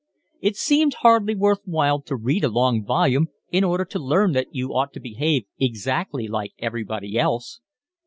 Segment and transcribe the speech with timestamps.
[0.39, 4.47] It seemed hardly worth while to read a long volume in order to learn that
[4.49, 7.61] you ought to behave exactly like everybody else.